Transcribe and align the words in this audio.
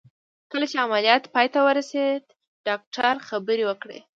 کله 0.51 0.65
چې 0.71 0.77
عمليات 0.85 1.23
پای 1.33 1.47
ته 1.53 1.59
ورسېد 1.67 2.23
ډاکتر 2.67 3.15
خبرې 3.27 3.63
وکړې. 3.67 3.99